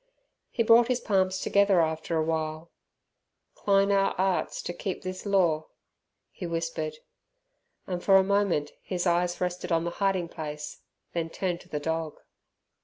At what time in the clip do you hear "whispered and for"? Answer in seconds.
6.47-8.15